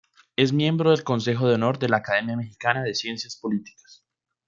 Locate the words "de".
1.47-1.53, 1.77-1.87, 2.81-2.95